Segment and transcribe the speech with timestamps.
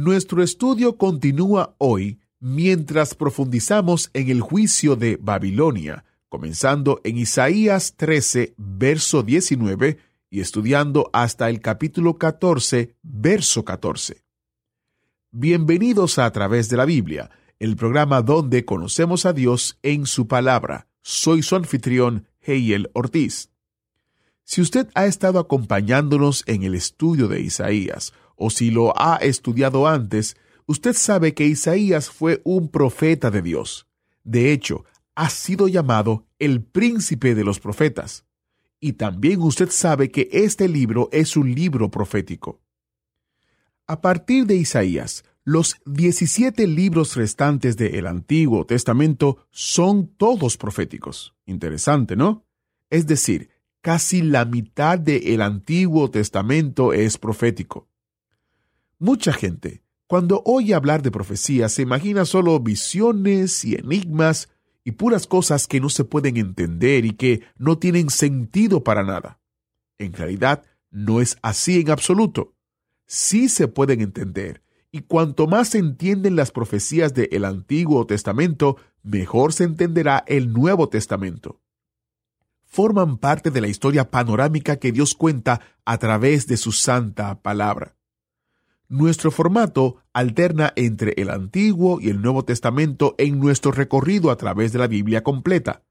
[0.00, 8.54] Nuestro estudio continúa hoy mientras profundizamos en el juicio de Babilonia, comenzando en Isaías 13,
[8.56, 9.98] verso 19
[10.30, 14.22] y estudiando hasta el capítulo 14, verso 14.
[15.32, 20.28] Bienvenidos a, a través de la Biblia, el programa donde conocemos a Dios en su
[20.28, 20.86] palabra.
[21.02, 23.50] Soy su anfitrión, Heiel Ortiz.
[24.44, 29.86] Si usted ha estado acompañándonos en el estudio de Isaías, o si lo ha estudiado
[29.86, 33.86] antes, usted sabe que Isaías fue un profeta de Dios.
[34.22, 38.24] De hecho, ha sido llamado el príncipe de los profetas.
[38.80, 42.60] Y también usted sabe que este libro es un libro profético.
[43.88, 51.34] A partir de Isaías, los 17 libros restantes del Antiguo Testamento son todos proféticos.
[51.46, 52.44] Interesante, ¿no?
[52.90, 53.48] Es decir,
[53.80, 57.88] casi la mitad del Antiguo Testamento es profético.
[58.98, 64.48] Mucha gente, cuando oye hablar de profecía, se imagina solo visiones y enigmas
[64.82, 69.38] y puras cosas que no se pueden entender y que no tienen sentido para nada.
[69.98, 72.54] En realidad, no es así en absoluto.
[73.06, 79.52] Sí se pueden entender, y cuanto más se entienden las profecías del Antiguo Testamento, mejor
[79.52, 81.60] se entenderá el Nuevo Testamento.
[82.64, 87.97] Forman parte de la historia panorámica que Dios cuenta a través de su santa palabra.
[88.90, 94.72] Nuestro formato alterna entre el Antiguo y el Nuevo Testamento en nuestro recorrido a través
[94.72, 95.82] de la Biblia completa.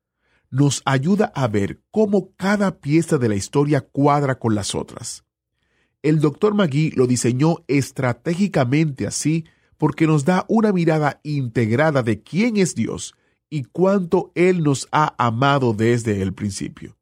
[0.49, 5.25] Nos ayuda a ver cómo cada pieza de la historia cuadra con las otras.
[6.01, 6.55] El Dr.
[6.55, 9.45] Magui lo diseñó estratégicamente así
[9.77, 13.13] porque nos da una mirada integrada de quién es Dios
[13.47, 16.97] y cuánto Él nos ha amado desde el principio.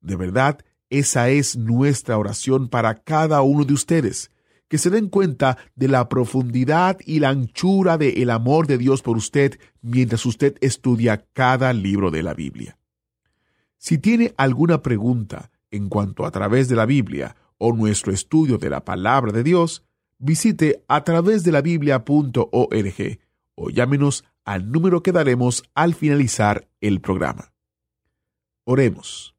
[0.00, 0.58] De verdad,
[0.90, 4.32] esa es nuestra oración para cada uno de ustedes,
[4.74, 9.02] que se den cuenta de la profundidad y la anchura del el amor de Dios
[9.02, 12.76] por usted mientras usted estudia cada libro de la Biblia.
[13.78, 18.68] Si tiene alguna pregunta en cuanto a través de la Biblia o nuestro estudio de
[18.68, 19.84] la palabra de Dios,
[20.18, 23.20] visite a través de la biblia.org
[23.54, 27.52] o llámenos al número que daremos al finalizar el programa.
[28.64, 29.36] Oremos.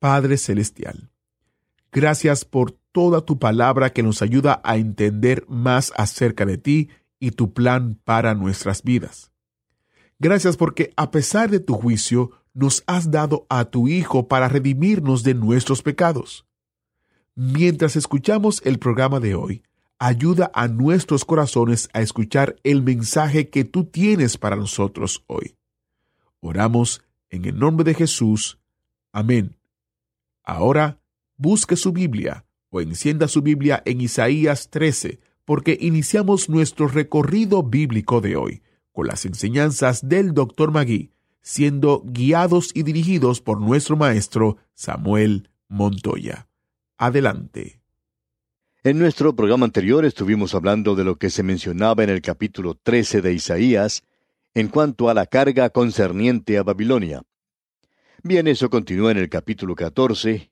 [0.00, 1.08] Padre Celestial,
[1.90, 7.32] gracias por toda tu palabra que nos ayuda a entender más acerca de ti y
[7.32, 9.32] tu plan para nuestras vidas.
[10.20, 15.24] Gracias porque a pesar de tu juicio, nos has dado a tu Hijo para redimirnos
[15.24, 16.46] de nuestros pecados.
[17.34, 19.64] Mientras escuchamos el programa de hoy,
[19.98, 25.56] ayuda a nuestros corazones a escuchar el mensaje que tú tienes para nosotros hoy.
[26.38, 28.60] Oramos en el nombre de Jesús.
[29.10, 29.56] Amén.
[30.44, 31.00] Ahora,
[31.36, 38.20] busque su Biblia o encienda su Biblia en Isaías 13, porque iniciamos nuestro recorrido bíblico
[38.20, 40.72] de hoy con las enseñanzas del Dr.
[40.72, 46.48] Magui, siendo guiados y dirigidos por nuestro maestro Samuel Montoya.
[46.98, 47.80] Adelante.
[48.82, 53.22] En nuestro programa anterior estuvimos hablando de lo que se mencionaba en el capítulo 13
[53.22, 54.02] de Isaías
[54.52, 57.22] en cuanto a la carga concerniente a Babilonia.
[58.24, 60.50] Bien, eso continúa en el capítulo 14,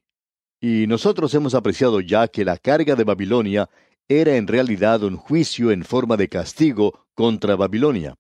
[0.63, 3.69] y nosotros hemos apreciado ya que la carga de Babilonia
[4.09, 8.15] era en realidad un juicio en forma de castigo contra Babilonia.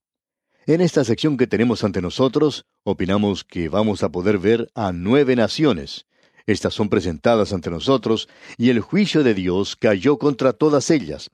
[0.66, 5.36] En esta sección que tenemos ante nosotros, opinamos que vamos a poder ver a nueve
[5.36, 6.06] naciones,
[6.44, 8.28] estas son presentadas ante nosotros,
[8.58, 11.30] y el juicio de Dios cayó contra todas ellas.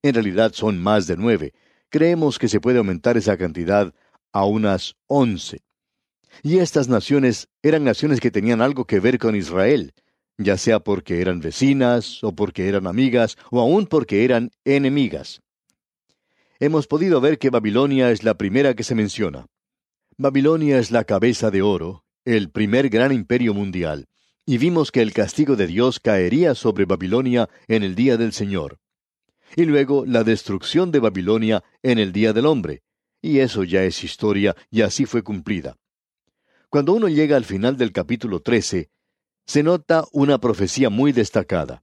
[0.00, 1.54] En realidad son más de nueve.
[1.88, 3.92] Creemos que se puede aumentar esa cantidad
[4.32, 5.62] a unas once.
[6.44, 9.92] Y estas naciones eran naciones que tenían algo que ver con Israel,
[10.38, 15.40] ya sea porque eran vecinas, o porque eran amigas, o aún porque eran enemigas.
[16.60, 19.46] Hemos podido ver que Babilonia es la primera que se menciona.
[20.16, 24.06] Babilonia es la cabeza de oro, el primer gran imperio mundial
[24.44, 28.78] y vimos que el castigo de Dios caería sobre Babilonia en el día del Señor.
[29.54, 32.82] Y luego la destrucción de Babilonia en el día del hombre.
[33.20, 35.76] Y eso ya es historia y así fue cumplida.
[36.68, 38.90] Cuando uno llega al final del capítulo 13,
[39.46, 41.82] se nota una profecía muy destacada.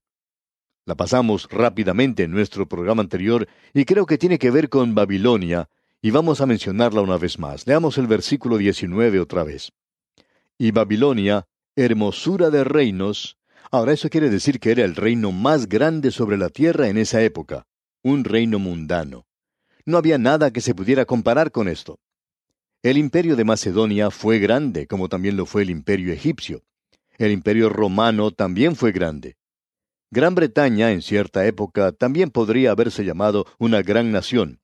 [0.86, 5.70] La pasamos rápidamente en nuestro programa anterior y creo que tiene que ver con Babilonia,
[6.02, 7.68] y vamos a mencionarla una vez más.
[7.68, 9.72] Leamos el versículo 19 otra vez.
[10.58, 11.46] Y Babilonia,
[11.76, 13.38] hermosura de reinos,
[13.70, 17.22] ahora eso quiere decir que era el reino más grande sobre la tierra en esa
[17.22, 17.68] época,
[18.02, 19.26] un reino mundano.
[19.86, 22.00] No había nada que se pudiera comparar con esto.
[22.82, 26.64] El imperio de Macedonia fue grande, como también lo fue el imperio egipcio.
[27.20, 29.36] El imperio romano también fue grande.
[30.10, 34.62] Gran Bretaña en cierta época también podría haberse llamado una gran nación.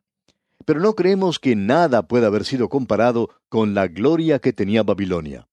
[0.63, 5.49] Pero no creemos que nada pueda haber sido comparado con la gloria que tenía Babilonia.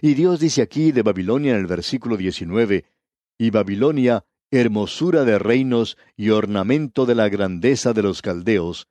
[0.00, 2.84] Y Dios dice aquí de Babilonia en el versículo 19,
[3.38, 8.86] y Babilonia, hermosura de reinos y ornamento de la grandeza de los caldeos,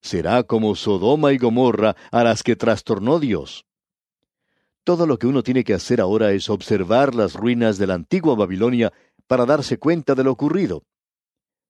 [0.00, 3.66] será como Sodoma y Gomorra a las que trastornó Dios.
[4.84, 8.34] Todo lo que uno tiene que hacer ahora es observar las ruinas de la antigua
[8.34, 8.92] Babilonia
[9.26, 10.82] para darse cuenta de lo ocurrido.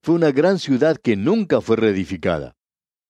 [0.02, 2.54] Fue una gran ciudad que nunca fue reedificada.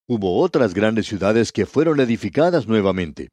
[0.09, 3.29] Hubo otras grandes ciudades que fueron edificadas nuevamente.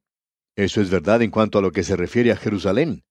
[0.56, 3.04] Eso es verdad en cuanto a lo que se refiere a Jerusalén.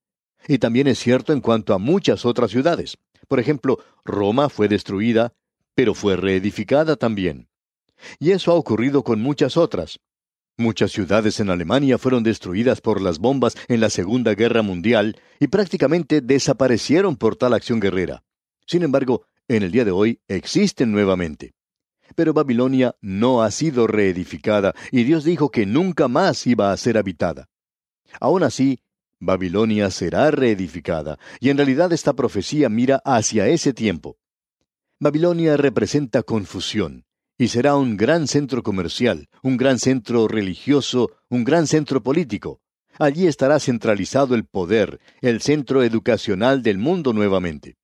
[0.46, 2.96] Y también es cierto en cuanto a muchas otras ciudades.
[3.26, 5.32] Por ejemplo, Roma fue destruida,
[5.74, 7.48] pero fue reedificada también.
[8.20, 9.98] Y eso ha ocurrido con muchas otras.
[10.58, 15.48] Muchas ciudades en Alemania fueron destruidas por las bombas en la Segunda Guerra Mundial y
[15.48, 18.24] prácticamente desaparecieron por tal acción guerrera.
[18.66, 21.54] Sin embargo, en el día de hoy existen nuevamente.
[22.14, 26.96] Pero Babilonia no ha sido reedificada y Dios dijo que nunca más iba a ser
[26.96, 27.50] habitada.
[28.18, 28.80] Aún así,
[29.18, 34.18] Babilonia será reedificada, y en realidad esta profecía mira hacia ese tiempo.
[35.00, 37.05] Babilonia representa confusión,
[37.38, 42.60] y será un gran centro comercial, un gran centro religioso, un gran centro político.
[42.98, 47.76] Allí estará centralizado el poder, el centro educacional del mundo nuevamente.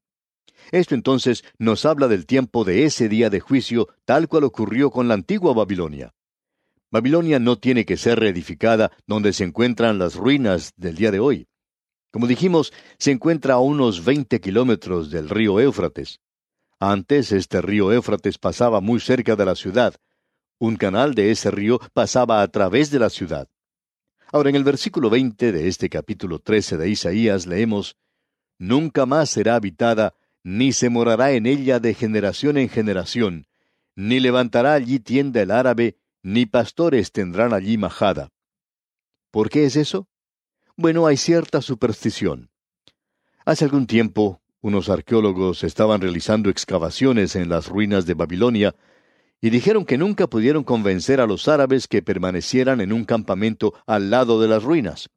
[0.71, 5.07] Esto entonces nos habla del tiempo de ese día de juicio tal cual ocurrió con
[5.07, 6.15] la antigua Babilonia.
[6.91, 11.47] Babilonia no tiene que ser reedificada donde se encuentran las ruinas del día de hoy.
[12.11, 16.21] Como dijimos, se encuentra a unos 20 kilómetros del río Éufrates.
[16.85, 19.95] Antes este río Éufrates pasaba muy cerca de la ciudad.
[20.59, 23.49] Un canal de ese río pasaba a través de la ciudad.
[24.33, 27.97] Ahora en el versículo 20 de este capítulo 13 de Isaías leemos,
[28.59, 33.47] Nunca más será habitada, ni se morará en ella de generación en generación,
[33.95, 38.31] ni levantará allí tienda el árabe, ni pastores tendrán allí majada.
[39.31, 40.09] ¿Por qué es eso?
[40.77, 42.51] Bueno, hay cierta superstición.
[43.45, 48.75] Hace algún tiempo, unos arqueólogos estaban realizando excavaciones en las ruinas de Babilonia
[49.41, 54.09] y dijeron que nunca pudieron convencer a los árabes que permanecieran en un campamento al
[54.09, 55.11] lado de las ruinas.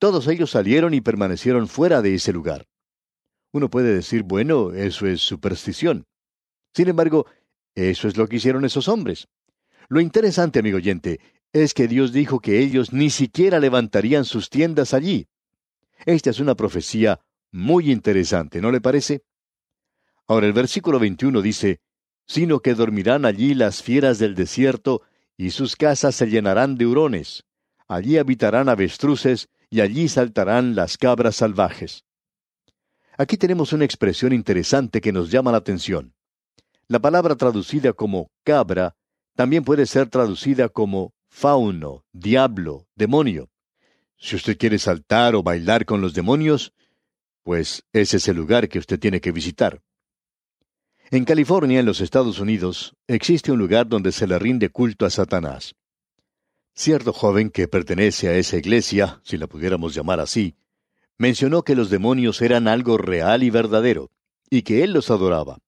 [0.00, 2.66] Todos ellos salieron y permanecieron fuera de ese lugar.
[3.52, 6.06] Uno puede decir, bueno, eso es superstición.
[6.74, 7.26] Sin embargo,
[7.76, 9.28] eso es lo que hicieron esos hombres.
[9.88, 11.20] Lo interesante, amigo oyente,
[11.52, 15.28] es que Dios dijo que ellos ni siquiera levantarían sus tiendas allí.
[16.04, 17.20] Esta es una profecía
[17.54, 19.22] muy interesante, ¿no le parece?
[20.26, 21.80] Ahora el versículo 21 dice,
[22.26, 25.02] sino que dormirán allí las fieras del desierto,
[25.36, 27.44] y sus casas se llenarán de hurones.
[27.86, 32.04] Allí habitarán avestruces, y allí saltarán las cabras salvajes.
[33.16, 36.12] Aquí tenemos una expresión interesante que nos llama la atención.
[36.88, 38.96] La palabra traducida como cabra
[39.36, 43.48] también puede ser traducida como fauno, diablo, demonio.
[44.16, 46.72] Si usted quiere saltar o bailar con los demonios,
[47.44, 49.80] pues ese es el lugar que usted tiene que visitar.
[51.10, 55.10] En California, en los Estados Unidos, existe un lugar donde se le rinde culto a
[55.10, 55.76] Satanás.
[56.74, 60.56] Cierto joven que pertenece a esa iglesia, si la pudiéramos llamar así,
[61.18, 64.10] mencionó que los demonios eran algo real y verdadero,
[64.50, 65.58] y que él los adoraba.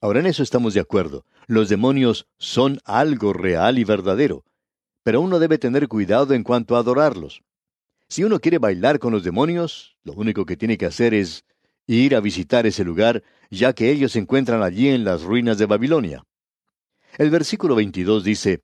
[0.00, 1.24] Ahora en eso estamos de acuerdo.
[1.46, 4.44] Los demonios son algo real y verdadero,
[5.04, 7.42] pero uno debe tener cuidado en cuanto a adorarlos.
[8.12, 11.46] Si uno quiere bailar con los demonios, lo único que tiene que hacer es
[11.86, 15.64] ir a visitar ese lugar, ya que ellos se encuentran allí en las ruinas de
[15.64, 16.22] Babilonia.
[17.16, 18.60] El versículo 22 dice,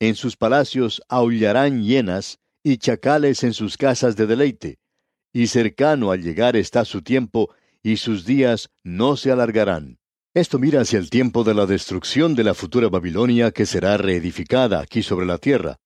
[0.00, 4.78] En sus palacios aullarán hienas y chacales en sus casas de deleite,
[5.30, 9.98] y cercano al llegar está su tiempo, y sus días no se alargarán.
[10.32, 14.80] Esto mira hacia el tiempo de la destrucción de la futura Babilonia que será reedificada
[14.80, 15.76] aquí sobre la tierra.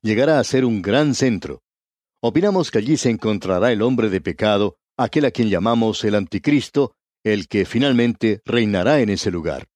[0.00, 1.61] Llegará a ser un gran centro.
[2.24, 6.94] Opinamos que allí se encontrará el hombre de pecado, aquel a quien llamamos el anticristo,
[7.24, 9.66] el que finalmente reinará en ese lugar.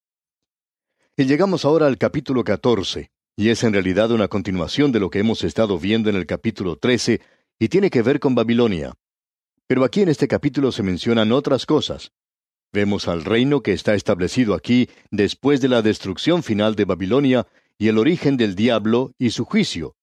[1.17, 5.19] Y llegamos ahora al capítulo 14, y es en realidad una continuación de lo que
[5.19, 7.21] hemos estado viendo en el capítulo 13,
[7.59, 8.95] y tiene que ver con Babilonia.
[9.67, 12.13] Pero aquí en este capítulo se mencionan otras cosas.
[12.73, 17.89] Vemos al reino que está establecido aquí después de la destrucción final de Babilonia y
[17.89, 19.97] el origen del diablo y su juicio.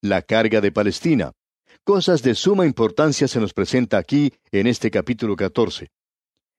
[0.00, 1.32] La carga de Palestina.
[1.84, 5.90] Cosas de suma importancia se nos presenta aquí en este capítulo 14.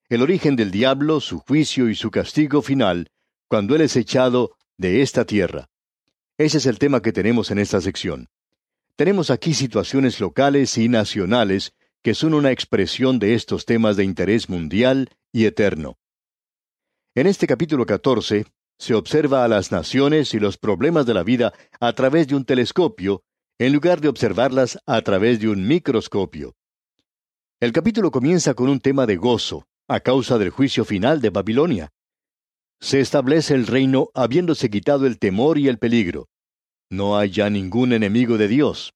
[0.10, 3.12] El origen del diablo, su juicio y su castigo final,
[3.48, 5.70] cuando él es echado de esta tierra.
[6.38, 8.30] Ese es el tema que tenemos en esta sección.
[8.96, 14.50] Tenemos aquí situaciones locales y nacionales que son una expresión de estos temas de interés
[14.50, 16.00] mundial y eterno.
[17.13, 18.48] En este capítulo 14
[18.80, 22.44] se observa a las naciones y los problemas de la vida a través de un
[22.44, 23.24] telescopio,
[23.62, 26.56] en lugar de observarlas a través de un microscopio.
[27.60, 31.91] El capítulo comienza con un tema de gozo, a causa del juicio final de Babilonia.
[32.80, 36.27] Se establece el reino habiéndose quitado el temor y el peligro.
[36.89, 38.96] No hay ya ningún enemigo de Dios.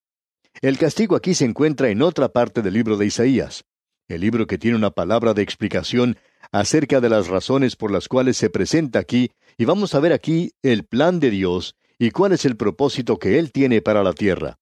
[0.63, 3.65] El castigo aquí se encuentra en otra parte del libro de Isaías,
[4.07, 6.17] el libro que tiene una palabra de explicación
[6.51, 9.29] acerca de las razones por las cuales se presenta aquí,
[9.60, 13.39] y vamos a ver aquí el plan de Dios y cuál es el propósito que
[13.39, 14.57] Él tiene para la tierra.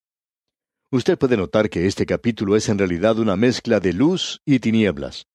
[0.92, 5.26] Usted puede notar que este capítulo es en realidad una mezcla de luz y tinieblas.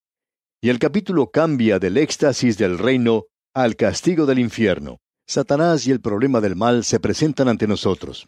[0.60, 3.24] Y el capítulo cambia del éxtasis del reino
[3.54, 4.98] al castigo del infierno.
[5.26, 8.26] Satanás y el problema del mal se presentan ante nosotros.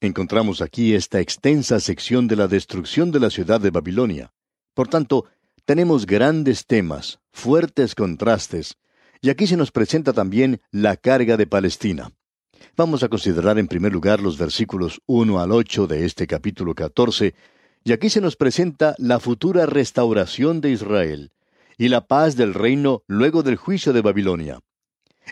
[0.00, 4.32] Encontramos aquí esta extensa sección de la destrucción de la ciudad de Babilonia.
[4.74, 5.26] Por tanto,
[5.66, 8.78] tenemos grandes temas, fuertes contrastes,
[9.20, 12.10] y aquí se nos presenta también la carga de Palestina.
[12.76, 17.34] Vamos a considerar en primer lugar los versículos 1 al 8 de este capítulo 14,
[17.84, 21.32] y aquí se nos presenta la futura restauración de Israel
[21.78, 24.60] y la paz del reino luego del juicio de Babilonia.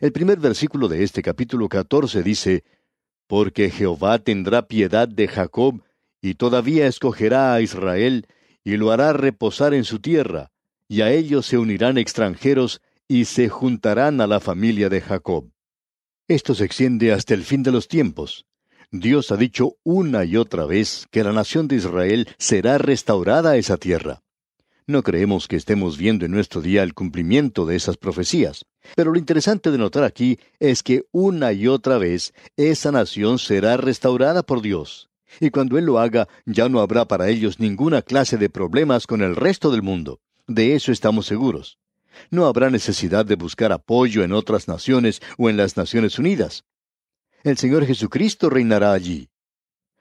[0.01, 2.65] El primer versículo de este capítulo 14 dice,
[3.27, 5.83] porque Jehová tendrá piedad de Jacob,
[6.23, 8.27] y todavía escogerá a Israel,
[8.65, 10.51] y lo hará reposar en su tierra,
[10.89, 15.51] y a ellos se unirán extranjeros, y se juntarán a la familia de Jacob.
[16.29, 18.45] Esto se extiende hasta el fin de los tiempos.
[18.91, 23.57] Dios ha dicho una y otra vez que la nación de Israel será restaurada a
[23.57, 24.21] esa tierra.
[24.87, 28.67] No creemos que estemos viendo en nuestro día el cumplimiento de esas profecías.
[28.95, 33.79] Pero lo interesante de notar aquí es que una y otra vez esa nación será
[33.79, 35.09] restaurada por Dios.
[35.41, 39.23] Y cuando Él lo haga, ya no habrá para ellos ninguna clase de problemas con
[39.23, 40.21] el resto del mundo.
[40.47, 41.79] De eso estamos seguros.
[42.31, 46.65] No habrá necesidad de buscar apoyo en otras naciones o en las Naciones Unidas.
[47.45, 49.31] El Señor Jesucristo reinará allí.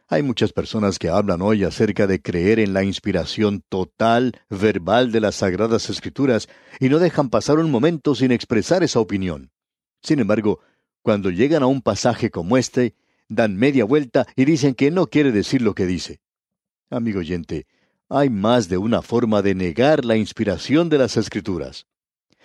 [0.09, 5.19] Hay muchas personas que hablan hoy acerca de creer en la inspiración total, verbal de
[5.19, 6.47] las Sagradas Escrituras
[6.79, 9.51] y no dejan pasar un momento sin expresar esa opinión.
[10.01, 10.61] Sin embargo,
[11.01, 12.95] cuando llegan a un pasaje como este,
[13.27, 16.21] dan media vuelta y dicen que no quiere decir lo que dice.
[16.89, 17.67] Amigo oyente,
[18.07, 21.85] hay más de una forma de negar la inspiración de las Escrituras.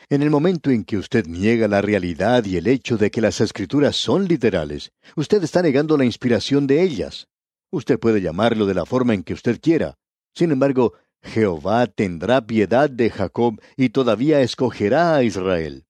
[0.09, 3.41] En el momento en que usted niega la realidad y el hecho de que las
[3.41, 7.29] Escrituras son literales, usted está negando la inspiración de ellas.
[7.71, 9.97] Usted puede llamarlo de la forma en que usted quiera.
[10.35, 15.87] Sin embargo, Jehová tendrá piedad de Jacob y todavía escogerá a Israel.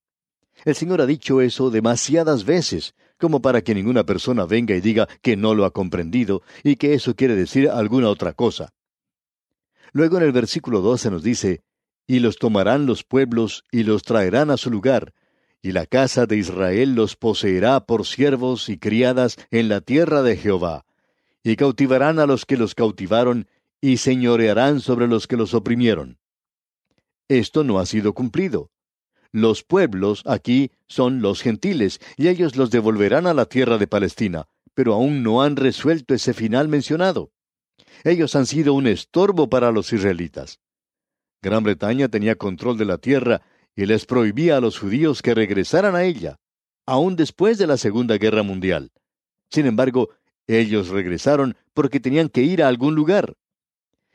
[0.64, 5.08] El Señor ha dicho eso demasiadas veces, como para que ninguna persona venga y diga
[5.22, 8.72] que no lo ha comprendido y que eso quiere decir alguna otra cosa.
[9.92, 11.62] Luego en el versículo 12 nos dice,
[12.12, 15.14] Y los tomarán los pueblos y los traerán a su lugar,
[15.62, 20.36] y la casa de Israel los poseerá por siervos y criadas en la tierra de
[20.36, 20.84] Jehová,
[21.42, 23.48] y cautivarán a los que los cautivaron,
[23.80, 26.18] y señorearán sobre los que los oprimieron.
[27.28, 28.70] Esto no ha sido cumplido.
[29.30, 34.48] Los pueblos aquí son los gentiles, y ellos los devolverán a la tierra de Palestina,
[34.74, 37.32] pero aún no han resuelto ese final mencionado.
[38.04, 40.60] Ellos han sido un estorbo para los israelitas.
[41.42, 43.42] Gran Bretaña tenía control de la tierra
[43.74, 46.38] y les prohibía a los judíos que regresaran a ella,
[46.86, 48.92] aún después de la Segunda Guerra Mundial.
[49.50, 50.10] Sin embargo,
[50.46, 53.34] ellos regresaron porque tenían que ir a algún lugar.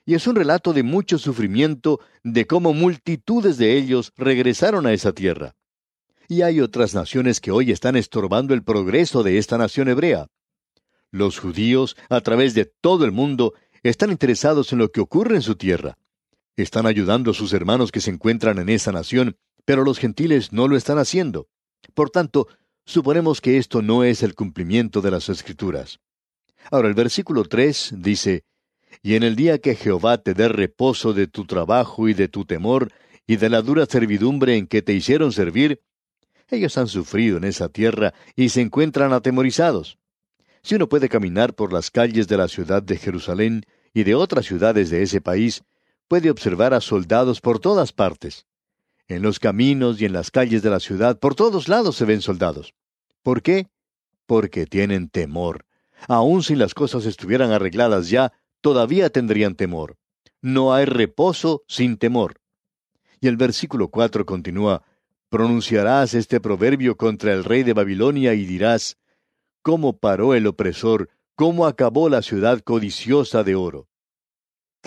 [0.06, 5.12] Y es un relato de mucho sufrimiento de cómo multitudes de ellos regresaron a esa
[5.12, 5.56] tierra.
[6.30, 10.28] Y hay otras naciones que hoy están estorbando el progreso de esta nación hebrea.
[11.12, 13.54] Los judíos, a través de todo el mundo,
[13.84, 15.98] están interesados en lo que ocurre en su tierra.
[16.58, 20.68] Están ayudando a sus hermanos que se encuentran en esa nación, pero los gentiles no
[20.68, 21.48] lo están haciendo.
[21.94, 22.48] Por tanto,
[22.84, 26.00] suponemos que esto no es el cumplimiento de las escrituras.
[26.72, 28.44] Ahora el versículo 3 dice,
[29.04, 32.44] Y en el día que Jehová te dé reposo de tu trabajo y de tu
[32.44, 32.92] temor,
[33.28, 35.82] y de la dura servidumbre en que te hicieron servir,
[36.50, 40.00] ellos han sufrido en esa tierra y se encuentran atemorizados.
[40.64, 44.46] Si uno puede caminar por las calles de la ciudad de Jerusalén y de otras
[44.46, 45.64] ciudades de ese país,
[46.08, 48.46] puede observar a soldados por todas partes.
[49.08, 52.22] En los caminos y en las calles de la ciudad, por todos lados se ven
[52.22, 52.74] soldados.
[53.24, 53.68] ¿Por qué?
[54.26, 55.66] Porque tienen temor.
[56.08, 59.98] Aun si las cosas estuvieran arregladas ya, todavía tendrían temor.
[60.42, 62.42] No hay reposo sin temor.
[63.20, 64.84] Y el versículo 4 continúa,
[65.30, 68.98] pronunciarás este proverbio contra el rey de Babilonia y dirás,
[69.62, 71.10] ¿cómo paró el opresor?
[71.36, 73.88] ¿Cómo acabó la ciudad codiciosa de oro?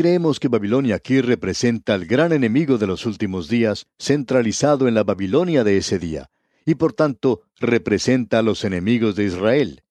[0.00, 5.04] Creemos que Babilonia aquí representa al gran enemigo de los últimos días, centralizado en la
[5.04, 6.30] Babilonia de ese día,
[6.64, 9.82] y por tanto representa a los enemigos de Israel.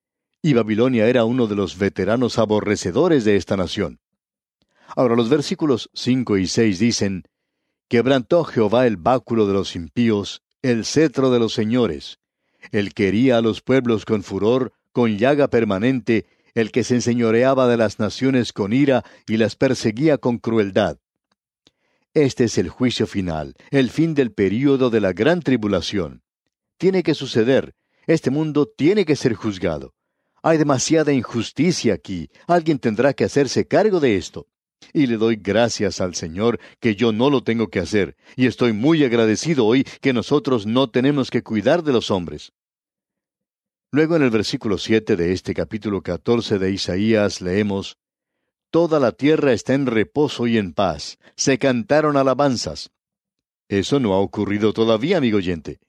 [0.42, 4.00] Y Babilonia era uno de los veteranos aborrecedores de esta nación.
[4.96, 7.26] Ahora los versículos 5 y 6 dicen,
[7.88, 12.18] Quebrantó Jehová el báculo de los impíos, el cetro de los señores.
[12.72, 17.78] Él quería a los pueblos con furor, con llaga permanente, el que se enseñoreaba de
[17.78, 20.98] las naciones con ira y las perseguía con crueldad.
[22.14, 26.24] Este es el juicio final, el fin del período de la gran tribulación.
[26.78, 27.76] Tiene que suceder,
[28.08, 29.94] este mundo tiene que ser juzgado.
[30.42, 34.48] Hay demasiada injusticia aquí, alguien tendrá que hacerse cargo de esto.
[34.94, 38.74] Y le doy gracias al Señor que yo no lo tengo que hacer, y estoy
[38.74, 42.54] muy agradecido hoy que nosotros no tenemos que cuidar de los hombres.
[43.92, 47.98] Luego en el versículo siete de este capítulo catorce de Isaías leemos
[48.70, 52.92] Toda la tierra está en reposo y en paz, se cantaron alabanzas.
[53.68, 55.80] Eso no ha ocurrido todavía, amigo oyente.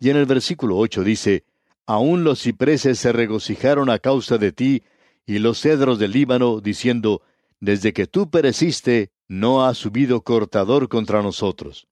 [0.00, 1.44] Y en el versículo ocho dice
[1.86, 4.82] Aún los cipreses se regocijaron a causa de ti,
[5.24, 7.22] y los cedros del Líbano, diciendo
[7.58, 11.88] desde que tú pereciste, no ha subido cortador contra nosotros.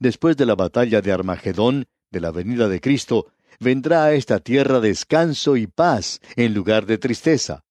[0.00, 3.26] Después de la batalla de Armagedón, de la venida de Cristo,
[3.60, 7.64] vendrá a esta tierra descanso y paz en lugar de tristeza.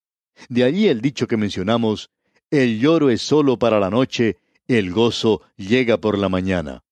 [0.49, 2.09] De allí el dicho que mencionamos,
[2.51, 4.37] el lloro es solo para la noche,
[4.67, 6.83] el gozo llega por la mañana.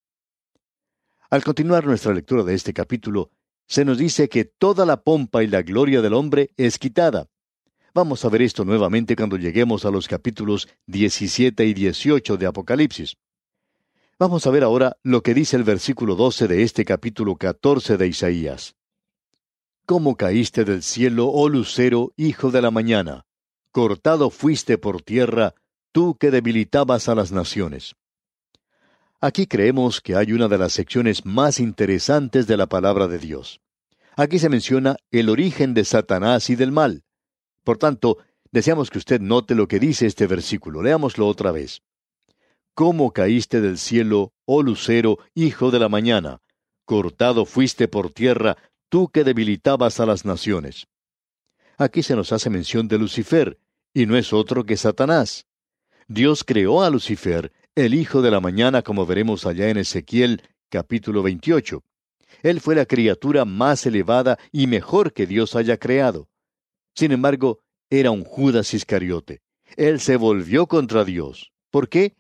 [1.30, 3.32] Al continuar nuestra lectura de este capítulo,
[3.68, 7.28] se nos dice que toda la pompa y la gloria del hombre es quitada.
[7.94, 13.18] Vamos a ver esto nuevamente cuando lleguemos a los capítulos 17 y 18 de Apocalipsis.
[14.20, 18.08] Vamos a ver ahora lo que dice el versículo 12 de este capítulo 14 de
[18.08, 18.76] Isaías.
[19.94, 23.28] ¿Cómo caíste del cielo, oh lucero, hijo de la mañana?
[23.72, 25.54] Cortado fuiste por tierra,
[25.92, 27.94] tú que debilitabas a las naciones.
[29.22, 33.62] Aquí creemos que hay una de las secciones más interesantes de la palabra de Dios.
[34.16, 37.04] Aquí se menciona el origen de Satanás y del mal.
[37.64, 38.18] Por tanto,
[38.52, 40.82] deseamos que usted note lo que dice este versículo.
[40.82, 41.84] Leámoslo otra vez.
[42.74, 46.40] ¿Cómo caíste del cielo, oh lucero, hijo de la mañana?
[46.84, 48.58] Cortado fuiste por tierra,
[48.94, 50.86] tú que debilitabas a las naciones.
[51.80, 53.58] Aquí se nos hace mención de Lucifer,
[53.92, 55.48] y no es otro que Satanás.
[56.08, 61.24] Dios creó a Lucifer, el hijo de la mañana, como veremos allá en Ezequiel capítulo
[61.24, 61.84] 28.
[62.44, 66.30] Él fue la criatura más elevada y mejor que Dios haya creado.
[66.94, 69.42] Sin embargo, era un Judas Iscariote.
[69.76, 71.52] Él se volvió contra Dios.
[71.72, 72.16] ¿Por qué?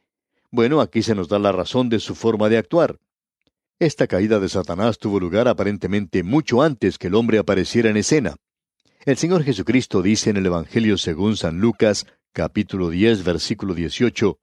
[0.49, 2.97] Bueno, aquí se nos da la razón de su forma de actuar.
[3.79, 8.35] Esta caída de Satanás tuvo lugar aparentemente mucho antes que el hombre apareciera en escena.
[9.03, 14.39] El Señor Jesucristo dice en el Evangelio según San Lucas, capítulo 10, versículo 18,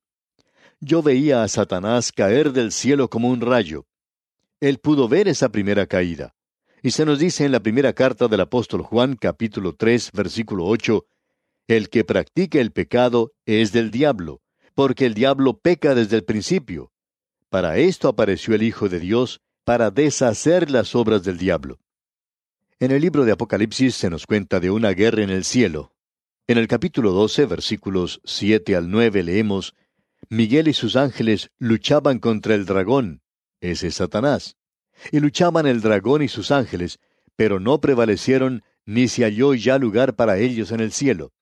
[0.81, 3.87] Yo veía a Satanás caer del cielo como un rayo.
[4.61, 6.35] Él pudo ver esa primera caída.
[6.83, 11.07] Y se nos dice en la primera carta del apóstol Juan capítulo 3 versículo 8,
[11.69, 14.43] El que practica el pecado es del diablo,
[14.75, 16.90] porque el diablo peca desde el principio.
[17.51, 21.79] Para esto apareció el Hijo de Dios, para deshacer las obras del diablo.
[22.79, 25.93] En el libro de Apocalipsis se nos cuenta de una guerra en el cielo.
[26.47, 29.75] En el capítulo 12, versículos 7 al 9 leemos,
[30.29, 33.23] Miguel y sus ángeles luchaban contra el dragón,
[33.61, 34.57] ese es Satanás
[35.13, 36.99] y luchaban el dragón y sus ángeles,
[37.37, 41.33] pero no prevalecieron, ni se halló ya lugar para ellos en el cielo.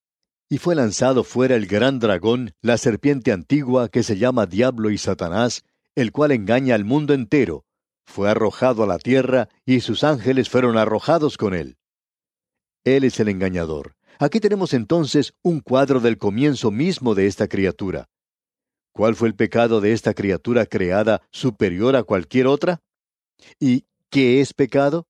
[0.48, 4.98] Y fue lanzado fuera el gran dragón, la serpiente antigua que se llama Diablo y
[4.98, 5.64] Satanás,
[5.98, 7.64] el cual engaña al mundo entero.
[8.06, 11.76] Fue arrojado a la tierra, y sus ángeles fueron arrojados con él.
[12.84, 13.96] Él es el engañador.
[14.20, 18.08] Aquí tenemos entonces un cuadro del comienzo mismo de esta criatura.
[18.92, 22.80] ¿Cuál fue el pecado de esta criatura creada superior a cualquier otra?
[23.58, 25.08] ¿Y qué es pecado?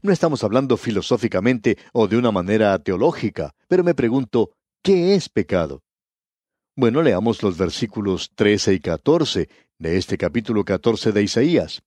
[0.00, 5.82] No estamos hablando filosóficamente o de una manera teológica, pero me pregunto, ¿qué es pecado?
[6.76, 11.82] Bueno, leamos los versículos 13 y 14 de este capítulo 14 de Isaías.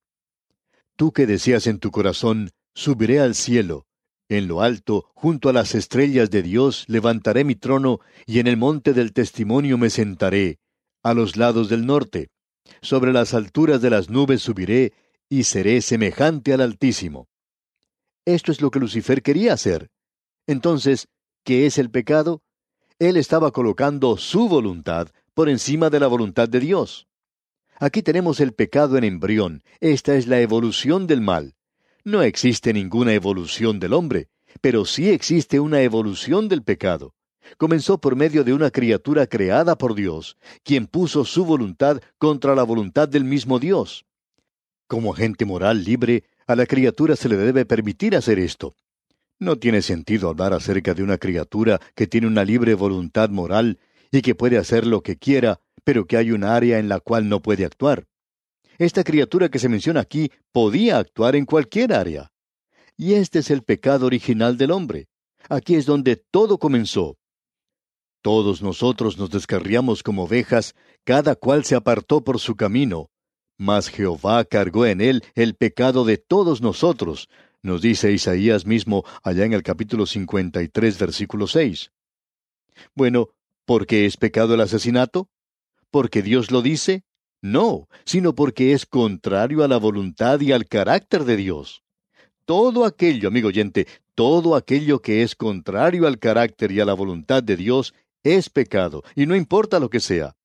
[0.95, 3.87] Tú que decías en tu corazón, subiré al cielo,
[4.29, 8.57] en lo alto, junto a las estrellas de Dios, levantaré mi trono, y en el
[8.57, 10.59] monte del testimonio me sentaré,
[11.01, 12.29] a los lados del norte.
[12.81, 14.91] Sobre las alturas de las nubes subiré
[15.29, 17.29] y seré semejante al Altísimo.
[18.25, 19.89] Esto es lo que Lucifer quería hacer.
[20.45, 21.07] Entonces,
[21.45, 22.41] ¿qué es el pecado?
[22.99, 27.06] Él estaba colocando su voluntad por encima de la voluntad de Dios.
[27.79, 29.63] Aquí tenemos el pecado en embrión.
[29.79, 31.55] Esta es la evolución del mal.
[32.03, 34.29] No existe ninguna evolución del hombre,
[34.61, 37.13] pero sí existe una evolución del pecado.
[37.57, 42.63] Comenzó por medio de una criatura creada por Dios, quien puso su voluntad contra la
[42.63, 44.05] voluntad del mismo Dios.
[44.87, 48.75] Como agente moral libre, a la criatura se le debe permitir hacer esto.
[49.39, 53.77] No tiene sentido hablar acerca de una criatura que tiene una libre voluntad moral
[54.11, 57.29] y que puede hacer lo que quiera, pero que hay un área en la cual
[57.29, 58.07] no puede actuar.
[58.77, 62.31] Esta criatura que se menciona aquí podía actuar en cualquier área.
[62.95, 65.07] Y este es el pecado original del hombre.
[65.49, 67.17] Aquí es donde todo comenzó.
[68.21, 73.09] Todos nosotros nos descarriamos como ovejas, cada cual se apartó por su camino,
[73.57, 77.29] mas Jehová cargó en él el pecado de todos nosotros,
[77.63, 81.91] nos dice Isaías mismo allá en el capítulo 53, versículo 6.
[82.93, 83.29] Bueno,
[83.67, 85.29] ¿por qué es pecado el asesinato?
[85.91, 87.03] ¿Porque Dios lo dice?
[87.41, 91.83] No, sino porque es contrario a la voluntad y al carácter de Dios.
[92.45, 97.43] Todo aquello, amigo oyente, todo aquello que es contrario al carácter y a la voluntad
[97.43, 100.37] de Dios es pecado, y no importa lo que sea.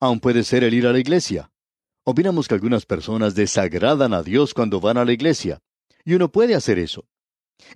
[0.00, 1.52] Aun puede ser el ir a la iglesia.
[2.02, 5.60] Opinamos que algunas personas desagradan a Dios cuando van a la iglesia,
[6.04, 7.06] y uno puede hacer eso.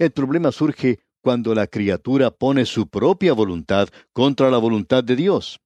[0.01, 5.61] El problema surge cuando la criatura pone su propia voluntad contra la voluntad de Dios.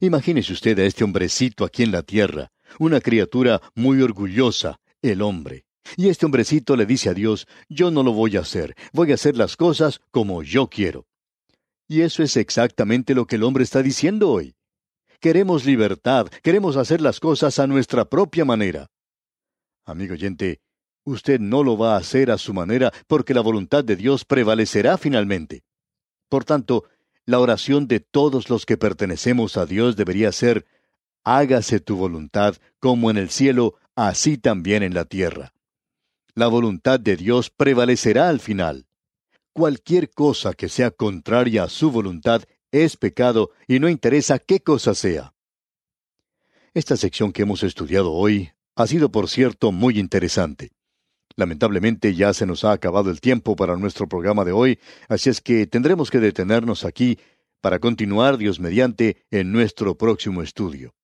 [0.00, 5.64] Imagínese usted a este hombrecito aquí en la tierra, una criatura muy orgullosa, el hombre.
[5.96, 9.14] Y este hombrecito le dice a Dios, yo no lo voy a hacer, voy a
[9.14, 11.06] hacer las cosas como yo quiero.
[11.86, 14.54] Y eso es exactamente lo que el hombre está diciendo hoy.
[15.20, 18.88] Queremos libertad, queremos hacer las cosas a nuestra propia manera.
[19.84, 20.60] Amigo oyente,
[21.04, 24.98] usted no lo va a hacer a su manera porque la voluntad de Dios prevalecerá
[24.98, 25.62] finalmente.
[26.28, 26.84] Por tanto,
[27.26, 30.66] la oración de todos los que pertenecemos a Dios debería ser,
[31.22, 35.54] hágase tu voluntad como en el cielo, así también en la tierra.
[36.34, 38.86] La voluntad de Dios prevalecerá al final.
[39.52, 44.94] Cualquier cosa que sea contraria a su voluntad es pecado y no interesa qué cosa
[44.94, 45.32] sea.
[46.74, 50.72] Esta sección que hemos estudiado hoy ha sido, por cierto, muy interesante.
[51.36, 55.40] Lamentablemente ya se nos ha acabado el tiempo para nuestro programa de hoy, así es
[55.40, 57.18] que tendremos que detenernos aquí
[57.60, 60.94] para continuar, Dios mediante, en nuestro próximo estudio.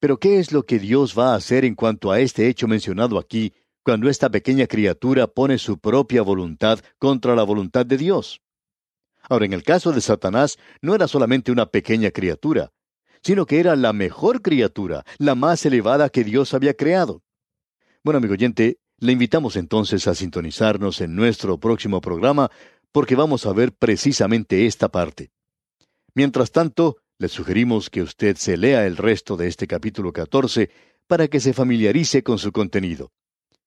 [0.00, 3.18] Pero ¿qué es lo que Dios va a hacer en cuanto a este hecho mencionado
[3.18, 8.42] aquí, cuando esta pequeña criatura pone su propia voluntad contra la voluntad de Dios?
[9.28, 12.72] Ahora, en el caso de Satanás, no era solamente una pequeña criatura,
[13.22, 17.22] sino que era la mejor criatura, la más elevada que Dios había creado.
[18.02, 22.52] Bueno, amigo oyente, le invitamos entonces a sintonizarnos en nuestro próximo programa
[22.92, 25.32] porque vamos a ver precisamente esta parte.
[26.14, 30.70] Mientras tanto, le sugerimos que usted se lea el resto de este capítulo 14
[31.08, 33.10] para que se familiarice con su contenido.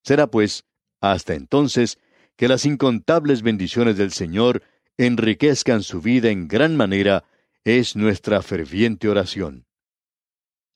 [0.03, 0.63] Será pues,
[1.01, 1.99] hasta entonces,
[2.37, 4.63] que las incontables bendiciones del Señor
[4.97, 7.25] enriquezcan su vida en gran manera,
[7.65, 9.65] es nuestra ferviente oración.